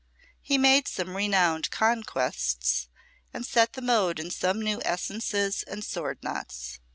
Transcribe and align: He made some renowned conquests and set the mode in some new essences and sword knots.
He 0.41 0.57
made 0.57 0.87
some 0.87 1.15
renowned 1.15 1.69
conquests 1.69 2.87
and 3.31 3.45
set 3.45 3.73
the 3.73 3.83
mode 3.83 4.17
in 4.19 4.31
some 4.31 4.59
new 4.59 4.81
essences 4.83 5.61
and 5.61 5.83
sword 5.85 6.23
knots. 6.23 6.79